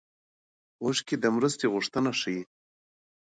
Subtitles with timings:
[0.83, 2.41] اوښکې د مرستې غوښتنه ښيي.